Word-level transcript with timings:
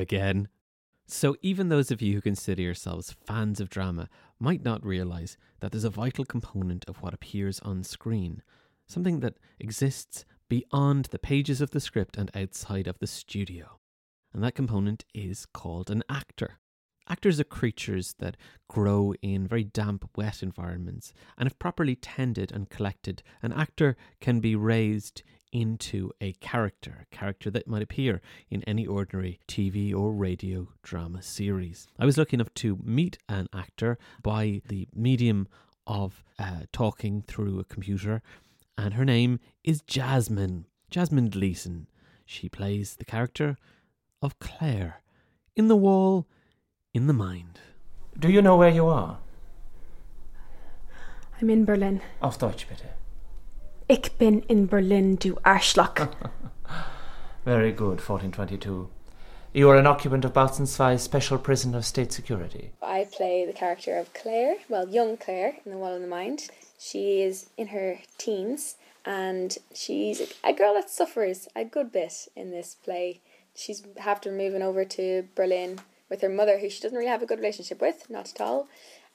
Again. 0.00 0.48
So, 1.06 1.36
even 1.42 1.68
those 1.68 1.90
of 1.90 2.00
you 2.00 2.14
who 2.14 2.20
consider 2.22 2.62
yourselves 2.62 3.14
fans 3.26 3.60
of 3.60 3.68
drama 3.68 4.08
might 4.38 4.64
not 4.64 4.84
realise 4.84 5.36
that 5.60 5.72
there's 5.72 5.84
a 5.84 5.90
vital 5.90 6.24
component 6.24 6.86
of 6.88 7.02
what 7.02 7.12
appears 7.12 7.60
on 7.60 7.84
screen, 7.84 8.42
something 8.88 9.20
that 9.20 9.34
exists 9.58 10.24
beyond 10.48 11.06
the 11.06 11.18
pages 11.18 11.60
of 11.60 11.72
the 11.72 11.80
script 11.80 12.16
and 12.16 12.30
outside 12.34 12.86
of 12.86 12.98
the 12.98 13.06
studio. 13.06 13.78
And 14.32 14.42
that 14.42 14.54
component 14.54 15.04
is 15.12 15.44
called 15.44 15.90
an 15.90 16.02
actor. 16.08 16.60
Actors 17.06 17.38
are 17.38 17.44
creatures 17.44 18.14
that 18.20 18.38
grow 18.68 19.12
in 19.20 19.46
very 19.46 19.64
damp, 19.64 20.08
wet 20.16 20.42
environments, 20.42 21.12
and 21.36 21.46
if 21.46 21.58
properly 21.58 21.94
tended 21.94 22.52
and 22.52 22.70
collected, 22.70 23.22
an 23.42 23.52
actor 23.52 23.96
can 24.20 24.40
be 24.40 24.56
raised 24.56 25.22
into 25.52 26.10
a 26.20 26.32
character, 26.34 27.06
a 27.10 27.14
character 27.14 27.50
that 27.50 27.66
might 27.66 27.82
appear 27.82 28.20
in 28.50 28.62
any 28.64 28.86
ordinary 28.86 29.40
TV 29.48 29.94
or 29.94 30.12
radio 30.12 30.68
drama 30.82 31.22
series. 31.22 31.86
I 31.98 32.04
was 32.04 32.18
lucky 32.18 32.34
enough 32.34 32.54
to 32.54 32.78
meet 32.82 33.18
an 33.28 33.48
actor 33.52 33.98
by 34.22 34.62
the 34.68 34.88
medium 34.94 35.48
of 35.86 36.22
uh, 36.38 36.62
talking 36.72 37.22
through 37.22 37.58
a 37.58 37.64
computer, 37.64 38.22
and 38.78 38.94
her 38.94 39.04
name 39.04 39.40
is 39.64 39.82
Jasmin. 39.82 40.66
Jasmin 40.90 41.30
Gleeson. 41.30 41.86
She 42.24 42.48
plays 42.48 42.96
the 42.96 43.04
character 43.04 43.56
of 44.22 44.38
Claire 44.38 45.02
in 45.56 45.68
the 45.68 45.76
wall, 45.76 46.26
in 46.94 47.06
the 47.06 47.12
mind. 47.12 47.60
Do 48.18 48.30
you 48.30 48.42
know 48.42 48.56
where 48.56 48.70
you 48.70 48.86
are? 48.86 49.18
I'm 51.40 51.50
in 51.50 51.64
Berlin. 51.64 52.00
Auf 52.22 52.38
Deutsch 52.38 52.68
bitte. 52.68 52.99
Ich 53.90 54.16
bin 54.18 54.44
in 54.46 54.68
Berlin, 54.68 55.16
du 55.16 55.36
Arschloch. 55.42 55.96
Very 57.44 57.72
good, 57.72 57.98
1422. 57.98 58.88
You 59.52 59.68
are 59.68 59.76
an 59.76 59.88
occupant 59.88 60.24
of 60.24 60.32
Bautzen 60.32 60.68
Zwei's 60.68 61.02
special 61.02 61.38
prison 61.38 61.74
of 61.74 61.84
state 61.84 62.12
security. 62.12 62.70
I 62.80 63.08
play 63.10 63.44
the 63.44 63.52
character 63.52 63.98
of 63.98 64.14
Claire, 64.14 64.58
well, 64.68 64.88
young 64.88 65.16
Claire 65.16 65.56
in 65.64 65.72
The 65.72 65.76
Wall 65.76 65.96
in 65.96 66.02
the 66.02 66.06
Mind. 66.06 66.50
She 66.78 67.22
is 67.22 67.50
in 67.56 67.66
her 67.74 67.98
teens 68.16 68.76
and 69.04 69.58
she's 69.74 70.34
a 70.44 70.52
girl 70.52 70.74
that 70.74 70.88
suffers 70.88 71.48
a 71.56 71.64
good 71.64 71.90
bit 71.90 72.28
in 72.36 72.52
this 72.52 72.76
play. 72.76 73.20
She's 73.56 73.82
after 73.98 74.30
moving 74.30 74.62
over 74.62 74.84
to 74.84 75.26
Berlin 75.34 75.80
with 76.08 76.20
her 76.20 76.28
mother, 76.28 76.60
who 76.60 76.70
she 76.70 76.80
doesn't 76.80 76.96
really 76.96 77.10
have 77.10 77.22
a 77.22 77.26
good 77.26 77.40
relationship 77.40 77.80
with, 77.80 78.08
not 78.08 78.30
at 78.32 78.40
all. 78.40 78.68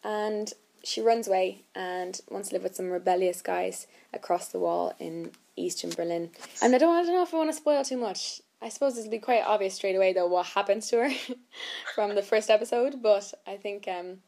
And 0.03 0.51
she 0.85 1.01
runs 1.01 1.27
away 1.27 1.63
and 1.73 2.21
wants 2.29 2.49
to 2.49 2.55
live 2.55 2.63
with 2.63 2.75
some 2.75 2.89
rebellious 2.89 3.41
guys 3.41 3.87
across 4.13 4.47
the 4.49 4.59
wall 4.59 4.93
in 4.99 5.31
eastern 5.55 5.89
Berlin. 5.89 6.29
And 6.61 6.75
I 6.75 6.77
don't, 6.77 6.95
I 6.95 7.03
don't 7.03 7.13
know 7.13 7.23
if 7.23 7.33
I 7.33 7.37
want 7.37 7.49
to 7.49 7.57
spoil 7.57 7.83
too 7.83 7.97
much. 7.97 8.41
I 8.61 8.69
suppose 8.69 8.97
it'll 8.97 9.11
be 9.11 9.19
quite 9.19 9.43
obvious 9.45 9.75
straight 9.75 9.95
away 9.95 10.13
though 10.13 10.27
what 10.27 10.45
happens 10.47 10.87
to 10.89 10.97
her 10.97 11.09
from 11.95 12.15
the 12.15 12.21
first 12.21 12.49
episode, 12.49 13.01
but 13.01 13.33
I 13.45 13.57
think 13.57 13.87
um, 13.87 14.19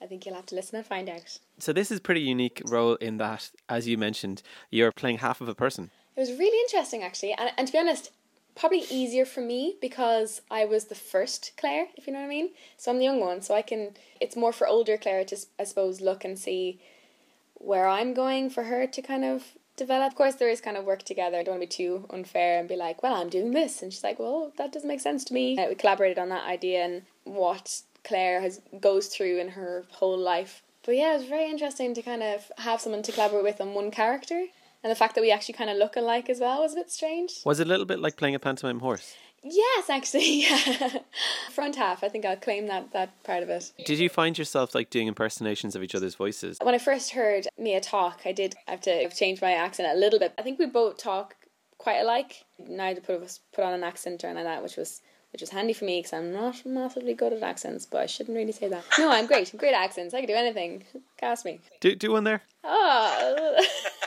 I 0.00 0.06
think 0.06 0.24
you'll 0.24 0.36
have 0.36 0.46
to 0.46 0.54
listen 0.54 0.76
and 0.76 0.86
find 0.86 1.08
out. 1.08 1.38
So, 1.58 1.72
this 1.72 1.90
is 1.90 1.98
a 1.98 2.02
pretty 2.02 2.20
unique 2.20 2.62
role 2.66 2.94
in 2.96 3.18
that, 3.18 3.50
as 3.68 3.86
you 3.86 3.98
mentioned, 3.98 4.42
you're 4.70 4.92
playing 4.92 5.18
half 5.18 5.40
of 5.40 5.48
a 5.48 5.54
person. 5.54 5.90
It 6.16 6.20
was 6.20 6.30
really 6.30 6.58
interesting 6.62 7.02
actually, 7.02 7.32
and, 7.32 7.50
and 7.56 7.66
to 7.66 7.72
be 7.72 7.78
honest, 7.78 8.10
probably 8.58 8.84
easier 8.90 9.24
for 9.24 9.40
me 9.40 9.76
because 9.80 10.42
I 10.50 10.64
was 10.64 10.86
the 10.86 10.94
first 10.94 11.52
Claire, 11.56 11.86
if 11.96 12.06
you 12.06 12.12
know 12.12 12.20
what 12.20 12.26
I 12.26 12.28
mean. 12.28 12.50
So 12.76 12.90
I'm 12.90 12.98
the 12.98 13.04
young 13.04 13.20
one, 13.20 13.42
so 13.42 13.54
I 13.54 13.62
can. 13.62 13.94
It's 14.20 14.36
more 14.36 14.52
for 14.52 14.66
older 14.66 14.96
Claire 14.96 15.24
to, 15.26 15.36
I 15.58 15.64
suppose, 15.64 16.00
look 16.00 16.24
and 16.24 16.38
see 16.38 16.80
where 17.54 17.88
I'm 17.88 18.14
going 18.14 18.50
for 18.50 18.64
her 18.64 18.86
to 18.86 19.02
kind 19.02 19.24
of 19.24 19.44
develop. 19.76 20.12
Of 20.12 20.16
course, 20.16 20.34
there 20.34 20.50
is 20.50 20.60
kind 20.60 20.76
of 20.76 20.84
work 20.84 21.02
together. 21.04 21.38
I 21.38 21.42
don't 21.42 21.58
want 21.58 21.70
to 21.70 21.78
be 21.78 21.84
too 21.84 22.06
unfair 22.10 22.58
and 22.58 22.68
be 22.68 22.76
like, 22.76 23.02
well, 23.02 23.14
I'm 23.14 23.28
doing 23.28 23.52
this. 23.52 23.82
And 23.82 23.92
she's 23.92 24.04
like, 24.04 24.18
well, 24.18 24.52
that 24.58 24.72
doesn't 24.72 24.88
make 24.88 25.00
sense 25.00 25.24
to 25.24 25.34
me. 25.34 25.58
Uh, 25.58 25.68
we 25.68 25.74
collaborated 25.74 26.18
on 26.18 26.28
that 26.30 26.46
idea 26.46 26.84
and 26.84 27.02
what 27.24 27.82
Claire 28.04 28.40
has 28.40 28.60
goes 28.80 29.08
through 29.08 29.38
in 29.38 29.50
her 29.50 29.84
whole 29.90 30.18
life. 30.18 30.62
But 30.84 30.96
yeah, 30.96 31.14
it 31.14 31.18
was 31.18 31.28
very 31.28 31.50
interesting 31.50 31.94
to 31.94 32.02
kind 32.02 32.22
of 32.22 32.50
have 32.58 32.80
someone 32.80 33.02
to 33.02 33.12
collaborate 33.12 33.44
with 33.44 33.60
on 33.60 33.74
one 33.74 33.90
character. 33.90 34.46
And 34.82 34.90
the 34.90 34.96
fact 34.96 35.14
that 35.16 35.20
we 35.22 35.30
actually 35.32 35.54
kind 35.54 35.70
of 35.70 35.76
look 35.76 35.96
alike 35.96 36.30
as 36.30 36.40
well 36.40 36.62
was 36.62 36.72
a 36.72 36.76
bit 36.76 36.90
strange. 36.90 37.40
Was 37.44 37.60
it 37.60 37.66
a 37.66 37.70
little 37.70 37.86
bit 37.86 37.98
like 37.98 38.16
playing 38.16 38.34
a 38.34 38.38
pantomime 38.38 38.80
horse? 38.80 39.14
Yes, 39.42 39.88
actually, 39.88 40.42
yeah. 40.48 40.98
Front 41.50 41.76
half, 41.76 42.02
I 42.02 42.08
think 42.08 42.24
I'll 42.24 42.36
claim 42.36 42.66
that 42.66 42.92
that 42.92 43.22
part 43.24 43.42
of 43.42 43.48
it. 43.48 43.72
Did 43.84 43.98
you 43.98 44.08
find 44.08 44.36
yourself 44.36 44.74
like 44.74 44.90
doing 44.90 45.06
impersonations 45.06 45.76
of 45.76 45.82
each 45.82 45.94
other's 45.94 46.14
voices? 46.14 46.58
When 46.62 46.74
I 46.74 46.78
first 46.78 47.12
heard 47.12 47.46
Mia 47.56 47.80
talk, 47.80 48.22
I 48.24 48.32
did 48.32 48.54
have 48.66 48.80
to 48.82 49.08
change 49.10 49.40
my 49.40 49.52
accent 49.52 49.88
a 49.96 49.98
little 49.98 50.18
bit. 50.18 50.32
I 50.38 50.42
think 50.42 50.58
we 50.58 50.66
both 50.66 50.98
talk 50.98 51.36
quite 51.78 51.98
alike. 51.98 52.44
Neither 52.58 53.00
put 53.00 53.16
of 53.16 53.22
us 53.22 53.40
put 53.52 53.64
on 53.64 53.72
an 53.72 53.84
accent 53.84 54.24
or 54.24 54.28
anything 54.28 54.44
like 54.44 54.56
that, 54.56 54.62
which 54.62 54.76
was 54.76 55.02
which 55.32 55.42
was 55.42 55.50
handy 55.50 55.72
for 55.74 55.84
me 55.84 55.98
because 56.00 56.14
I'm 56.14 56.32
not 56.32 56.64
massively 56.64 57.14
good 57.14 57.32
at 57.32 57.42
accents, 57.42 57.86
but 57.86 58.00
I 58.00 58.06
shouldn't 58.06 58.36
really 58.36 58.52
say 58.52 58.68
that. 58.68 58.84
No, 58.98 59.10
I'm 59.10 59.26
great. 59.26 59.52
I'm 59.52 59.58
great 59.58 59.74
at 59.74 59.84
accents. 59.84 60.14
I 60.14 60.20
can 60.20 60.28
do 60.28 60.34
anything. 60.34 60.84
Cast 61.16 61.44
me. 61.44 61.60
Do 61.80 61.94
do 61.94 62.12
one 62.12 62.24
there. 62.24 62.42
Oh. 62.64 63.64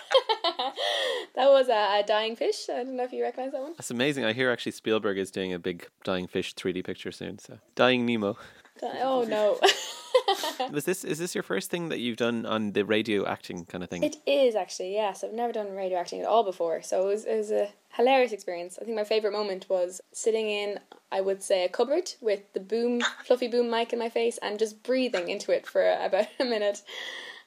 that 1.35 1.49
was 1.49 1.69
a, 1.69 1.99
a, 1.99 2.03
dying 2.05 2.35
fish. 2.35 2.67
I 2.69 2.83
don't 2.83 2.95
know 2.95 3.03
if 3.03 3.13
you 3.13 3.23
recognize 3.23 3.51
that 3.53 3.61
one. 3.61 3.73
That's 3.77 3.91
amazing. 3.91 4.25
I 4.25 4.33
hear 4.33 4.51
actually 4.51 4.73
Spielberg 4.73 5.17
is 5.17 5.31
doing 5.31 5.53
a 5.53 5.59
big 5.59 5.87
dying 6.03 6.27
fish 6.27 6.55
3D 6.55 6.83
picture 6.83 7.11
soon. 7.11 7.39
So 7.39 7.59
dying 7.75 8.05
Nemo. 8.05 8.37
Oh 8.83 9.23
no. 9.27 9.59
was 10.71 10.85
this 10.85 11.03
is 11.03 11.19
this 11.19 11.35
your 11.35 11.43
first 11.43 11.69
thing 11.69 11.89
that 11.89 11.99
you've 11.99 12.17
done 12.17 12.45
on 12.45 12.71
the 12.71 12.83
radio 12.83 13.25
acting 13.25 13.65
kind 13.65 13.83
of 13.83 13.89
thing? 13.89 14.03
It 14.03 14.17
is 14.25 14.55
actually. 14.55 14.93
Yes, 14.93 15.23
I've 15.23 15.33
never 15.33 15.53
done 15.53 15.71
radio 15.71 15.99
acting 15.99 16.21
at 16.21 16.27
all 16.27 16.43
before, 16.43 16.81
so 16.81 17.01
it 17.01 17.05
was 17.05 17.25
it 17.25 17.37
was 17.37 17.51
a 17.51 17.69
hilarious 17.89 18.31
experience. 18.31 18.77
I 18.81 18.85
think 18.85 18.95
my 18.95 19.03
favorite 19.03 19.33
moment 19.33 19.67
was 19.69 20.01
sitting 20.11 20.49
in 20.49 20.79
I 21.11 21.21
would 21.21 21.43
say 21.43 21.63
a 21.63 21.69
cupboard 21.69 22.13
with 22.21 22.41
the 22.53 22.59
boom 22.59 23.01
fluffy 23.23 23.47
boom 23.47 23.69
mic 23.69 23.93
in 23.93 23.99
my 23.99 24.09
face 24.09 24.37
and 24.41 24.59
just 24.59 24.83
breathing 24.83 25.29
into 25.29 25.51
it 25.51 25.67
for 25.67 25.91
about 25.91 26.27
a 26.39 26.45
minute 26.45 26.81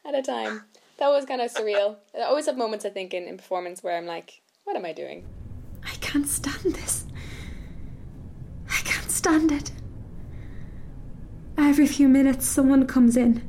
at 0.05 0.15
a 0.15 0.23
time 0.23 0.65
that 0.99 1.09
was 1.09 1.25
kind 1.25 1.41
of 1.41 1.53
surreal. 1.53 1.97
I 2.15 2.23
always 2.23 2.47
have 2.47 2.57
moments 2.57 2.85
I 2.85 2.91
think 2.91 3.13
in, 3.15 3.25
in 3.25 3.37
performance 3.37 3.83
where 3.83 3.97
I'm 3.97 4.07
like, 4.07 4.41
what 4.65 4.77
am 4.77 4.85
I 4.85 4.93
doing? 4.93 5.25
I 5.85 5.95
can't 6.01 6.29
stand 6.29 6.75
this. 6.75 7.05
I 8.69 8.81
can't 8.85 9.11
stand 9.11 9.53
it. 9.53 9.73
Every 11.59 11.87
few 11.87 12.09
minutes, 12.09 12.47
someone 12.47 12.87
comes 12.87 13.17
in. 13.17 13.49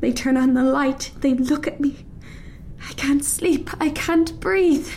They 0.00 0.12
turn 0.12 0.36
on 0.36 0.54
the 0.54 0.62
light. 0.62 1.10
They 1.18 1.34
look 1.34 1.66
at 1.66 1.80
me. 1.80 2.06
I 2.88 2.92
can't 2.92 3.24
sleep. 3.24 3.70
I 3.80 3.90
can't 3.90 4.38
breathe. 4.38 4.88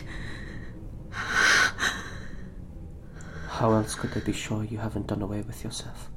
How 3.49 3.71
else 3.73 3.95
could 3.95 4.11
they 4.11 4.21
be 4.21 4.33
sure 4.33 4.63
you 4.63 4.77
haven't 4.77 5.07
done 5.07 5.21
away 5.21 5.41
with 5.41 5.63
yourself? 5.63 6.10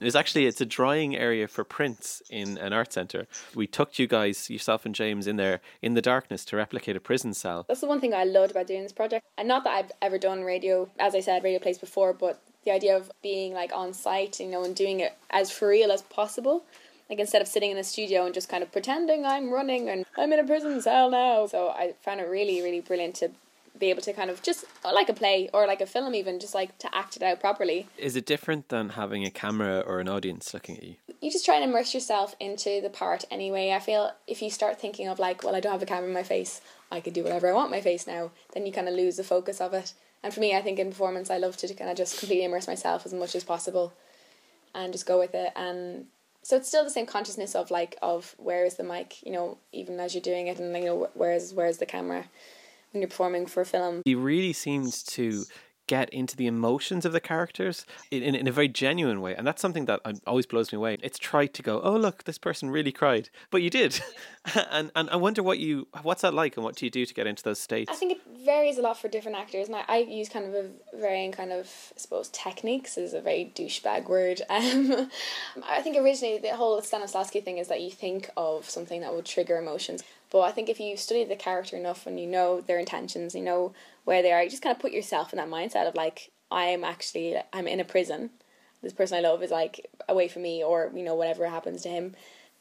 It's 0.00 0.16
actually 0.16 0.46
it's 0.46 0.60
a 0.60 0.66
drying 0.66 1.16
area 1.16 1.48
for 1.48 1.64
prints 1.64 2.22
in 2.30 2.58
an 2.58 2.72
art 2.72 2.92
center. 2.92 3.26
We 3.54 3.66
took 3.66 3.98
you 3.98 4.06
guys, 4.06 4.48
yourself 4.48 4.86
and 4.86 4.94
James, 4.94 5.26
in 5.26 5.36
there 5.36 5.60
in 5.82 5.94
the 5.94 6.02
darkness 6.02 6.44
to 6.46 6.56
replicate 6.56 6.96
a 6.96 7.00
prison 7.00 7.34
cell. 7.34 7.64
That's 7.68 7.80
the 7.80 7.86
one 7.86 8.00
thing 8.00 8.14
I 8.14 8.24
loved 8.24 8.52
about 8.52 8.66
doing 8.66 8.82
this 8.82 8.92
project, 8.92 9.26
and 9.36 9.48
not 9.48 9.64
that 9.64 9.70
I've 9.70 9.92
ever 10.00 10.18
done 10.18 10.44
radio, 10.44 10.88
as 10.98 11.14
I 11.14 11.20
said, 11.20 11.42
radio 11.44 11.58
plays 11.58 11.78
before, 11.78 12.12
but 12.12 12.40
the 12.64 12.70
idea 12.70 12.96
of 12.96 13.10
being 13.22 13.54
like 13.54 13.72
on 13.72 13.92
site, 13.92 14.40
you 14.40 14.46
know, 14.46 14.64
and 14.64 14.76
doing 14.76 15.00
it 15.00 15.16
as 15.30 15.50
for 15.50 15.68
real 15.68 15.90
as 15.90 16.02
possible. 16.02 16.64
Like 17.08 17.20
instead 17.20 17.40
of 17.40 17.48
sitting 17.48 17.70
in 17.70 17.78
a 17.78 17.84
studio 17.84 18.26
and 18.26 18.34
just 18.34 18.50
kind 18.50 18.62
of 18.62 18.70
pretending 18.70 19.24
I'm 19.24 19.50
running 19.50 19.88
and 19.88 20.04
I'm 20.18 20.30
in 20.30 20.40
a 20.40 20.44
prison 20.44 20.82
cell 20.82 21.10
now. 21.10 21.46
So 21.46 21.70
I 21.70 21.94
found 22.02 22.20
it 22.20 22.28
really, 22.28 22.60
really 22.60 22.80
brilliant 22.80 23.14
to 23.16 23.30
be 23.78 23.90
able 23.90 24.02
to 24.02 24.12
kind 24.12 24.30
of 24.30 24.42
just 24.42 24.64
like 24.84 25.08
a 25.08 25.12
play 25.12 25.48
or 25.52 25.66
like 25.66 25.80
a 25.80 25.86
film 25.86 26.14
even 26.14 26.40
just 26.40 26.54
like 26.54 26.76
to 26.78 26.94
act 26.94 27.16
it 27.16 27.22
out 27.22 27.40
properly. 27.40 27.86
Is 27.96 28.16
it 28.16 28.26
different 28.26 28.68
than 28.68 28.90
having 28.90 29.24
a 29.24 29.30
camera 29.30 29.80
or 29.80 30.00
an 30.00 30.08
audience 30.08 30.52
looking 30.52 30.76
at 30.76 30.82
you? 30.82 30.94
You 31.20 31.30
just 31.30 31.44
try 31.44 31.56
and 31.56 31.64
immerse 31.64 31.94
yourself 31.94 32.34
into 32.38 32.80
the 32.80 32.90
part 32.90 33.24
anyway. 33.30 33.72
I 33.72 33.80
feel 33.80 34.12
if 34.26 34.42
you 34.42 34.50
start 34.50 34.80
thinking 34.80 35.08
of 35.08 35.18
like 35.18 35.42
well 35.42 35.54
i 35.54 35.60
don't 35.60 35.72
have 35.72 35.82
a 35.82 35.86
camera 35.86 36.08
in 36.08 36.14
my 36.14 36.22
face 36.22 36.60
i 36.90 37.00
could 37.00 37.12
do 37.12 37.22
whatever 37.22 37.48
i 37.48 37.52
want 37.52 37.70
my 37.70 37.80
face 37.80 38.06
now 38.06 38.30
then 38.52 38.66
you 38.66 38.72
kind 38.72 38.88
of 38.88 38.94
lose 38.94 39.16
the 39.16 39.24
focus 39.24 39.60
of 39.60 39.74
it. 39.74 39.92
And 40.22 40.32
for 40.32 40.40
me 40.40 40.54
i 40.54 40.62
think 40.62 40.78
in 40.78 40.90
performance 40.90 41.30
i 41.30 41.38
love 41.38 41.56
to 41.58 41.74
kind 41.74 41.90
of 41.90 41.96
just 41.96 42.18
completely 42.18 42.44
immerse 42.44 42.66
myself 42.66 43.06
as 43.06 43.14
much 43.14 43.34
as 43.34 43.44
possible 43.44 43.92
and 44.74 44.92
just 44.92 45.06
go 45.06 45.18
with 45.18 45.34
it. 45.34 45.52
And 45.56 46.06
so 46.42 46.56
it's 46.56 46.68
still 46.68 46.84
the 46.84 46.90
same 46.90 47.06
consciousness 47.06 47.54
of 47.54 47.70
like 47.70 47.96
of 48.00 48.34
where 48.38 48.64
is 48.64 48.76
the 48.76 48.84
mic 48.84 49.22
you 49.22 49.32
know 49.32 49.58
even 49.72 50.00
as 50.00 50.14
you're 50.14 50.22
doing 50.22 50.46
it 50.46 50.58
and 50.58 50.74
you 50.76 50.84
know 50.84 51.10
where's 51.14 51.52
where's 51.52 51.78
the 51.78 51.86
camera 51.86 52.24
when 52.92 53.02
you're 53.02 53.08
performing 53.08 53.46
for 53.46 53.60
a 53.60 53.66
film. 53.66 54.02
He 54.04 54.14
really 54.14 54.52
seems 54.52 55.02
to 55.04 55.44
get 55.88 56.08
into 56.10 56.36
the 56.36 56.46
emotions 56.46 57.04
of 57.04 57.12
the 57.12 57.20
characters 57.20 57.84
in, 58.12 58.22
in, 58.22 58.34
in, 58.36 58.46
a 58.46 58.52
very 58.52 58.68
genuine 58.68 59.20
way. 59.20 59.34
And 59.34 59.44
that's 59.44 59.60
something 59.60 59.86
that 59.86 60.00
always 60.26 60.46
blows 60.46 60.70
me 60.70 60.76
away. 60.76 60.98
It's 61.02 61.18
tried 61.18 61.54
to 61.54 61.62
go, 61.62 61.80
oh, 61.82 61.96
look, 61.96 62.24
this 62.24 62.38
person 62.38 62.70
really 62.70 62.92
cried. 62.92 63.30
But 63.50 63.62
you 63.62 63.70
did. 63.70 64.00
and, 64.70 64.92
and 64.94 65.10
I 65.10 65.16
wonder 65.16 65.42
what 65.42 65.58
you, 65.58 65.88
what's 66.02 66.22
that 66.22 66.34
like 66.34 66.56
and 66.56 66.62
what 66.62 66.76
do 66.76 66.84
you 66.84 66.90
do 66.90 67.04
to 67.04 67.14
get 67.14 67.26
into 67.26 67.42
those 67.42 67.58
states? 67.58 67.90
I 67.90 67.96
think 67.96 68.12
it 68.12 68.20
varies 68.44 68.78
a 68.78 68.82
lot 68.82 68.98
for 68.98 69.08
different 69.08 69.38
actors. 69.38 69.66
And 69.66 69.76
I, 69.76 69.84
I 69.88 69.96
use 69.98 70.28
kind 70.28 70.44
of 70.44 70.54
a 70.54 70.68
varying 70.94 71.32
kind 71.32 71.52
of, 71.52 71.66
I 71.96 71.98
suppose, 71.98 72.28
techniques 72.28 72.98
is 72.98 73.14
a 73.14 73.20
very 73.20 73.50
douchebag 73.56 74.08
word. 74.08 74.42
Um, 74.58 75.08
I 75.68 75.82
think 75.82 75.96
originally 75.96 76.38
the 76.38 76.56
whole 76.56 76.80
Stanislavski 76.82 77.44
thing 77.44 77.58
is 77.58 77.68
that 77.68 77.80
you 77.80 77.90
think 77.90 78.28
of 78.36 78.68
something 78.68 79.02
that 79.02 79.14
would 79.14 79.24
trigger 79.24 79.56
emotions. 79.56 80.02
But 80.30 80.40
I 80.40 80.50
think 80.50 80.68
if 80.68 80.78
you 80.80 80.96
study 80.96 81.24
the 81.24 81.36
character 81.36 81.76
enough 81.76 82.06
and 82.06 82.20
you 82.20 82.26
know 82.26 82.60
their 82.60 82.78
intentions, 82.78 83.34
you 83.34 83.42
know 83.42 83.72
where 84.04 84.22
they 84.22 84.32
are, 84.32 84.42
you 84.42 84.50
just 84.50 84.62
kind 84.62 84.74
of 84.74 84.80
put 84.80 84.92
yourself 84.92 85.32
in 85.32 85.38
that 85.38 85.48
mindset 85.48 85.88
of 85.88 85.94
like, 85.94 86.30
I'm 86.50 86.84
actually, 86.84 87.36
I'm 87.52 87.66
in 87.66 87.80
a 87.80 87.84
prison. 87.84 88.30
This 88.82 88.92
person 88.92 89.18
I 89.18 89.20
love 89.20 89.42
is 89.42 89.50
like 89.50 89.88
away 90.08 90.28
from 90.28 90.42
me, 90.42 90.62
or 90.62 90.92
you 90.94 91.02
know 91.02 91.14
whatever 91.14 91.48
happens 91.48 91.82
to 91.82 91.88
him. 91.88 92.14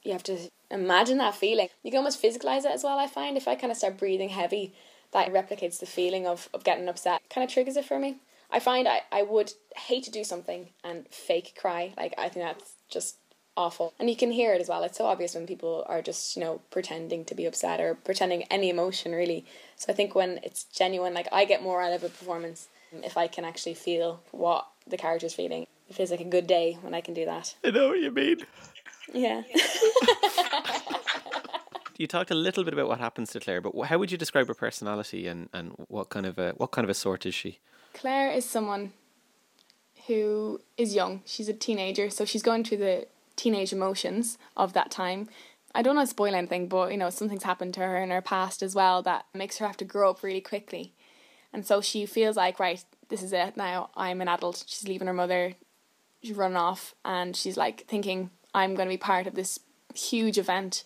You 0.04 0.14
have 0.14 0.24
to 0.24 0.38
imagine 0.72 1.18
that 1.20 1.36
feeling. 1.36 1.70
You 1.84 1.92
can 1.92 2.00
almost 2.00 2.22
physicalize 2.22 2.66
it 2.66 2.72
as 2.72 2.84
well. 2.84 2.98
I 2.98 3.08
find 3.08 3.38
if 3.38 3.48
I 3.48 3.56
kind 3.56 3.72
of 3.72 3.78
start 3.78 3.98
breathing 3.98 4.30
heavy, 4.30 4.74
that 5.12 5.32
replicates 5.32 5.80
the 5.80 5.86
feeling 5.86 6.26
of, 6.26 6.50
of 6.54 6.64
getting 6.64 6.90
upset. 6.90 7.22
Kind 7.30 7.46
of 7.46 7.54
triggers 7.54 7.78
it 7.78 7.86
for 7.86 8.00
me. 8.00 8.18
I 8.50 8.60
find 8.60 8.88
I, 8.88 9.02
I 9.12 9.24
would 9.24 9.54
hate 9.76 10.04
to 10.06 10.12
do 10.12 10.24
something 10.24 10.70
and 10.84 11.08
fake 11.10 11.54
cry. 11.60 11.94
Like 11.98 12.14
I 12.18 12.30
think 12.30 12.46
that's 12.46 12.74
just 12.90 13.18
awful. 13.58 13.94
And 14.00 14.10
you 14.10 14.16
can 14.16 14.32
hear 14.32 14.54
it 14.54 14.62
as 14.62 14.70
well. 14.70 14.84
It's 14.84 14.98
so 14.98 15.06
obvious 15.06 15.36
when 15.36 15.48
people 15.48 15.84
are 15.88 16.02
just, 16.02 16.38
you 16.38 16.42
know, 16.42 16.62
pretending 16.72 17.26
to 17.26 17.36
be 17.36 17.46
upset 17.46 17.82
or 17.82 17.96
pretending 17.96 18.44
any 18.44 18.70
emotion 18.70 19.12
really. 19.12 19.46
So 19.76 19.92
I 19.92 19.96
think 19.96 20.16
when 20.16 20.40
it's 20.44 20.64
genuine, 20.64 21.14
like 21.14 21.28
I 21.32 21.44
get 21.46 21.64
more 21.64 21.82
out 21.82 21.92
of 21.92 22.04
a 22.04 22.10
performance 22.10 22.70
if 23.04 23.18
I 23.18 23.28
can 23.28 23.44
actually 23.44 23.74
feel 23.74 24.22
what 24.32 24.68
the 24.88 24.98
character's 24.98 25.34
feeling. 25.34 25.68
It 25.90 25.96
feels 25.96 26.12
like 26.12 26.22
a 26.22 26.26
good 26.26 26.48
day 26.48 26.78
when 26.82 26.94
I 26.94 27.02
can 27.02 27.14
do 27.14 27.26
that. 27.26 27.56
I 27.66 27.72
know 27.72 27.90
what 27.90 28.00
you 28.00 28.12
mean. 28.12 28.46
Yeah. 29.14 29.44
you 31.98 32.08
talked 32.08 32.32
a 32.32 32.36
little 32.36 32.64
bit 32.64 32.74
about 32.74 32.88
what 32.88 33.00
happens 33.00 33.32
to 33.32 33.40
Claire, 33.40 33.62
but 33.62 33.74
how 33.86 33.98
would 33.98 34.12
you 34.12 34.18
describe 34.18 34.48
her 34.48 34.54
personality 34.54 35.28
and, 35.28 35.50
and 35.54 35.74
what 35.88 36.10
kind 36.10 36.26
of 36.26 36.38
a 36.38 36.52
what 36.58 36.72
kind 36.72 36.84
of 36.84 36.90
a 36.90 36.94
sort 36.94 37.26
is 37.26 37.34
she? 37.34 37.60
Claire 37.94 38.32
is 38.32 38.46
someone 38.46 38.94
who 40.08 40.62
is 40.78 40.94
young. 40.96 41.22
She's 41.26 41.50
a 41.50 41.54
teenager, 41.54 42.10
so 42.10 42.26
she's 42.26 42.44
going 42.44 42.64
through 42.64 42.78
the 42.78 43.08
teenage 43.38 43.72
emotions 43.72 44.38
of 44.58 44.74
that 44.74 44.92
time. 44.92 45.30
I 45.74 45.82
don't 45.82 45.96
want 45.96 46.08
to 46.08 46.12
spoil 46.12 46.36
anything, 46.36 46.68
but 46.68 46.92
you 46.92 46.98
know, 46.98 47.10
something's 47.10 47.44
happened 47.44 47.74
to 47.76 47.82
her 47.82 47.98
in 47.98 48.10
her 48.10 48.22
past 48.22 48.62
as 48.62 48.76
well 48.76 49.02
that 49.04 49.26
makes 49.34 49.60
her 49.60 49.68
have 49.68 49.78
to 49.78 49.86
grow 49.86 50.10
up 50.10 50.24
really 50.24 50.42
quickly. 50.42 50.94
And 51.54 51.66
so 51.66 51.80
she 51.80 52.06
feels 52.06 52.36
like, 52.36 52.60
right, 52.60 52.84
this 53.10 53.24
is 53.24 53.32
it 53.32 53.56
now. 53.56 53.90
I'm 53.96 54.20
an 54.20 54.28
adult. 54.28 54.66
She's 54.68 54.88
leaving 54.88 55.08
her 55.08 55.14
mother. 55.14 55.54
She's 56.22 56.36
running 56.36 56.58
off, 56.58 56.94
and 57.06 57.36
she's 57.36 57.58
like 57.58 57.86
thinking, 57.88 58.32
I'm 58.54 58.76
going 58.76 58.88
to 58.88 58.94
be 58.94 58.98
part 58.98 59.28
of 59.28 59.36
this 59.36 59.60
huge 59.94 60.38
event 60.38 60.84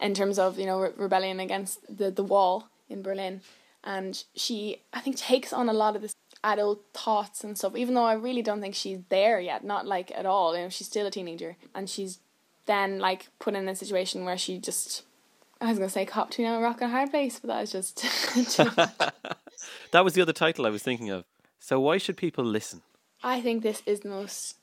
in 0.00 0.14
terms 0.14 0.38
of 0.38 0.58
you 0.58 0.66
know 0.66 0.80
re- 0.80 0.90
rebellion 0.96 1.40
against 1.40 1.78
the 1.94 2.10
the 2.10 2.24
wall 2.24 2.68
in 2.88 3.02
Berlin. 3.02 3.42
And 3.84 4.22
she, 4.34 4.82
I 4.92 5.00
think, 5.00 5.16
takes 5.16 5.52
on 5.52 5.68
a 5.68 5.72
lot 5.72 5.96
of 5.96 6.02
this 6.02 6.14
adult 6.44 6.84
thoughts 6.92 7.44
and 7.44 7.56
stuff. 7.56 7.76
Even 7.76 7.94
though 7.94 8.04
I 8.04 8.14
really 8.14 8.42
don't 8.42 8.60
think 8.60 8.74
she's 8.74 9.00
there 9.08 9.40
yet, 9.40 9.64
not 9.64 9.86
like 9.86 10.10
at 10.14 10.26
all. 10.26 10.56
You 10.56 10.64
know, 10.64 10.68
she's 10.68 10.86
still 10.86 11.06
a 11.06 11.10
teenager, 11.10 11.56
and 11.74 11.88
she's 11.88 12.18
then 12.66 12.98
like 12.98 13.28
put 13.38 13.54
in 13.54 13.68
a 13.68 13.74
situation 13.74 14.24
where 14.24 14.38
she 14.38 14.58
just 14.58 15.02
I 15.60 15.68
was 15.68 15.78
gonna 15.78 15.90
say 15.90 16.04
cop 16.04 16.30
to 16.32 16.44
a 16.44 16.60
rock 16.60 16.80
and 16.80 16.90
hard 16.90 17.10
place, 17.10 17.38
but 17.38 17.48
that 17.48 17.60
was 17.60 17.72
just 17.72 18.02
that 19.92 20.04
was 20.04 20.14
the 20.14 20.22
other 20.22 20.32
title 20.32 20.66
I 20.66 20.70
was 20.70 20.82
thinking 20.82 21.10
of. 21.10 21.24
So 21.58 21.78
why 21.78 21.98
should 21.98 22.16
people 22.16 22.44
listen? 22.44 22.82
I 23.22 23.40
think 23.40 23.62
this 23.62 23.82
is 23.86 24.00
the 24.00 24.08
most 24.08 24.56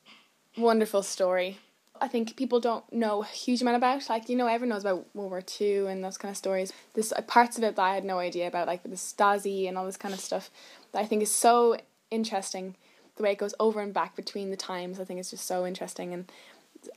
wonderful 0.58 1.02
story. 1.02 1.60
I 2.02 2.08
think 2.08 2.36
people 2.36 2.60
don't 2.60 2.92
know 2.92 3.22
a 3.22 3.26
huge 3.26 3.62
amount 3.62 3.78
about. 3.78 4.08
Like 4.10 4.30
you 4.30 4.36
know, 4.36 4.48
everyone 4.48 4.76
knows 4.76 4.84
about 4.84 5.06
World 5.14 5.32
War 5.32 5.42
Two 5.42 5.88
and 5.90 6.04
those 6.04 6.18
kind 6.18 6.32
of 6.32 6.38
stories. 6.38 6.72
There's 6.94 7.14
uh, 7.14 7.22
parts 7.22 7.58
of 7.58 7.64
it 7.64 7.76
that 7.76 7.82
I 7.82 7.94
had 7.94 8.06
no 8.06 8.20
idea 8.20 8.48
about, 8.48 8.68
like 8.68 8.84
the 8.84 8.90
Stasi 8.90 9.68
and 9.68 9.78
all 9.78 9.86
this 9.86 9.98
kind 9.98 10.14
of 10.14 10.20
stuff. 10.20 10.50
That 10.92 11.00
I 11.00 11.06
think 11.06 11.22
is 11.22 11.32
so 11.32 11.78
interesting. 12.12 12.76
The 13.16 13.24
way 13.24 13.32
it 13.34 13.38
goes 13.38 13.54
over 13.60 13.82
and 13.82 13.94
back 13.94 14.16
between 14.16 14.50
the 14.50 14.58
times, 14.58 15.00
I 15.00 15.04
think 15.04 15.20
is 15.20 15.30
just 15.30 15.46
so 15.46 15.66
interesting, 15.66 16.14
and 16.14 16.32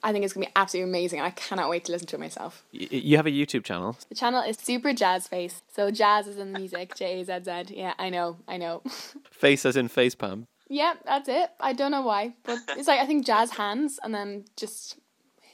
I 0.02 0.12
think 0.12 0.25
it's 0.25 0.34
gonna 0.34 0.46
be 0.46 0.52
absolutely 0.54 0.90
amazing. 0.90 1.20
I 1.20 1.31
cannot 1.31 1.69
wait 1.69 1.84
to 1.87 1.93
listen 1.93 2.06
to 2.08 2.16
it 2.16 2.20
myself. 2.20 2.64
You 2.70 3.16
have 3.16 3.26
a 3.26 3.31
YouTube 3.31 3.64
channel. 3.64 3.96
The 4.08 4.14
channel 4.14 4.43
is 4.43 4.56
Super 4.56 4.93
Jazz 4.93 5.26
Face. 5.26 5.62
So 5.75 5.90
jazz 5.90 6.26
is 6.26 6.38
in 6.38 6.52
the 6.52 6.58
music, 6.58 6.94
J 6.94 7.20
A 7.20 7.25
Z 7.25 7.44
Z. 7.44 7.75
Yeah, 7.75 7.94
I 7.98 8.08
know, 8.10 8.37
I 8.46 8.56
know. 8.56 8.82
Face 9.31 9.66
as 9.66 9.76
in 9.76 9.88
face 9.88 10.14
palm. 10.14 10.46
Yeah, 10.72 10.94
that's 11.04 11.28
it. 11.28 11.50
I 11.60 11.74
don't 11.74 11.90
know 11.90 12.00
why, 12.00 12.32
but 12.44 12.58
it's 12.70 12.88
like 12.88 12.98
I 12.98 13.04
think 13.04 13.26
jazz 13.26 13.52
hands, 13.52 14.00
and 14.02 14.14
then 14.14 14.46
just 14.56 14.96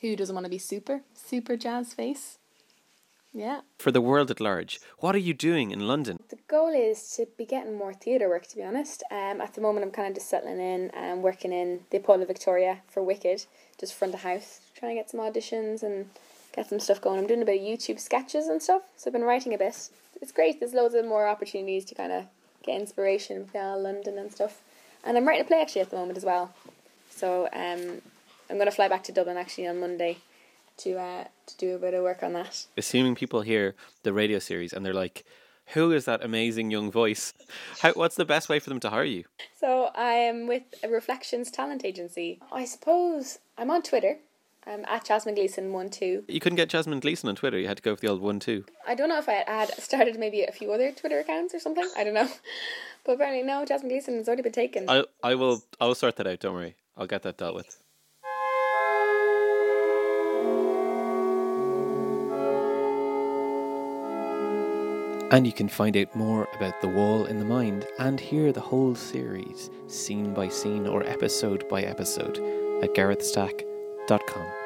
who 0.01 0.15
doesn't 0.15 0.35
want 0.35 0.45
to 0.45 0.51
be 0.51 0.59
super, 0.59 1.03
super 1.13 1.57
jazz 1.57 1.93
face? 1.93 2.39
Yeah. 3.35 3.63
For 3.79 3.91
the 3.91 4.01
world 4.01 4.31
at 4.31 4.41
large, 4.41 4.81
what 4.99 5.17
are 5.17 5.25
you 5.29 5.35
doing 5.35 5.73
in 5.73 5.89
London? 5.89 6.21
The 6.29 6.39
goal 6.47 6.69
is 6.69 7.17
to 7.17 7.27
be 7.37 7.45
getting 7.45 7.77
more 7.77 7.93
theatre 7.93 8.29
work, 8.29 8.47
to 8.47 8.57
be 8.57 8.63
honest. 8.63 9.03
Um, 9.11 9.41
at 9.41 9.55
the 9.55 9.61
moment, 9.61 9.85
I'm 9.85 9.91
kind 9.91 10.07
of 10.07 10.15
just 10.15 10.31
settling 10.31 10.61
in 10.61 10.91
and 10.91 11.25
working 11.25 11.53
in 11.53 11.81
the 11.91 11.97
Apollo 11.97 12.27
Victoria 12.27 12.79
for 12.87 13.03
Wicked, 13.03 13.45
just 13.79 13.95
front 13.95 14.15
of 14.15 14.23
house, 14.23 14.61
trying 14.77 14.95
to 14.95 15.01
get 15.01 15.11
some 15.11 15.19
auditions 15.19 15.83
and 15.83 16.11
get 16.55 16.69
some 16.69 16.79
stuff 16.79 17.01
going. 17.01 17.19
I'm 17.19 17.27
doing 17.27 17.43
a 17.43 17.45
bit 17.45 17.61
of 17.61 17.67
YouTube 17.67 17.99
sketches 17.99 18.47
and 18.47 18.63
stuff, 18.63 18.83
so 18.97 19.09
I've 19.09 19.15
been 19.15 19.25
writing 19.25 19.53
a 19.53 19.59
bit. 19.59 19.91
It's 20.23 20.33
great. 20.33 20.61
There's 20.61 20.75
loads 20.75 20.95
of 20.95 21.05
more 21.05 21.27
opportunities 21.27 21.85
to 21.87 21.97
kind 21.97 22.13
of 22.13 22.27
get 22.63 22.81
inspiration 22.81 23.47
from 23.47 23.83
London 23.83 24.17
and 24.17 24.31
stuff. 24.31 24.63
And 25.05 25.17
I'm 25.17 25.27
writing 25.27 25.43
a 25.43 25.49
play 25.49 25.61
actually 25.61 25.83
at 25.83 25.91
the 25.91 25.97
moment 25.97 26.19
as 26.19 26.25
well. 26.25 26.55
So 27.11 27.45
um, 27.53 28.03
I'm 28.51 28.57
going 28.57 28.67
to 28.67 28.71
fly 28.71 28.89
back 28.89 29.05
to 29.05 29.13
Dublin 29.13 29.37
actually 29.37 29.67
on 29.67 29.81
Monday 29.81 30.19
to 30.79 30.99
uh, 30.99 31.25
to 31.47 31.57
do 31.57 31.75
a 31.75 31.79
bit 31.79 31.95
of 31.95 32.03
work 32.03 32.23
on 32.23 32.33
that. 32.35 32.67
Assuming 32.77 33.15
people 33.15 33.41
hear 33.43 33.75
the 34.03 34.13
radio 34.13 34.39
series 34.39 34.73
and 34.73 34.85
they're 34.85 34.95
like, 34.95 35.25
"Who 35.75 35.93
is 35.93 36.05
that 36.05 36.25
amazing 36.25 36.71
young 36.71 36.91
voice?" 36.91 37.35
How, 37.81 37.93
what's 37.95 38.17
the 38.17 38.25
best 38.25 38.49
way 38.49 38.59
for 38.61 38.71
them 38.71 38.81
to 38.81 38.91
hire 38.91 39.05
you? 39.05 39.25
So 39.59 39.91
I 39.95 40.13
am 40.13 40.47
with 40.47 40.63
a 40.83 40.89
Reflections 40.89 41.51
Talent 41.51 41.85
Agency. 41.85 42.39
I 42.53 42.65
suppose 42.65 43.39
I'm 43.57 43.71
on 43.71 43.83
Twitter. 43.83 44.19
I'm 44.67 44.85
at 44.85 45.05
Jasmin 45.05 45.35
Gleeson 45.35 45.73
one 45.73 45.89
two. 45.89 46.25
You 46.29 46.41
couldn't 46.41 46.57
get 46.57 46.69
Jasmin 46.69 47.01
Gleeson 47.01 47.29
on 47.29 47.37
Twitter. 47.37 47.59
You 47.59 47.69
had 47.69 47.79
to 47.79 47.83
go 47.83 47.97
for 47.97 48.01
the 48.03 48.09
old 48.09 48.21
one 48.21 48.39
two. 48.39 48.65
I 48.87 48.95
don't 48.95 49.09
know 49.09 49.19
if 49.19 49.29
I 49.29 49.43
had 49.47 49.71
started 49.83 50.19
maybe 50.19 50.43
a 50.43 50.53
few 50.53 50.71
other 50.73 50.93
Twitter 50.93 51.19
accounts 51.19 51.55
or 51.55 51.59
something. 51.59 51.89
I 51.97 52.05
don't 52.05 52.15
know, 52.15 52.29
but 53.09 53.15
apparently 53.15 53.43
no. 53.43 53.65
Jasmin 53.65 53.89
Gleeson 53.89 54.19
has 54.19 54.29
already 54.29 54.43
been 54.43 54.53
taken. 54.53 54.89
I 54.89 55.05
I 55.23 55.35
will 55.35 55.65
I'll 55.81 55.95
sort 55.95 56.17
that 56.17 56.27
out. 56.27 56.41
Don't 56.41 56.55
worry. 56.55 56.77
I'll 56.95 57.07
get 57.07 57.23
that 57.23 57.39
dealt 57.39 57.55
with. 57.55 57.81
And 65.31 65.47
you 65.47 65.53
can 65.53 65.69
find 65.69 65.97
out 65.97 66.15
more 66.17 66.49
about 66.57 66.81
The 66.81 66.89
Wall 66.89 67.27
in 67.27 67.39
the 67.39 67.45
Mind 67.45 67.87
and 67.99 68.19
hear 68.19 68.51
the 68.51 68.61
whole 68.61 68.95
series, 68.95 69.71
scene 69.87 70.33
by 70.33 70.49
scene 70.49 70.87
or 70.87 71.03
episode 71.05 71.69
by 71.69 71.83
episode, 71.83 72.39
at 72.83 72.95
garethstack.com. 72.95 74.58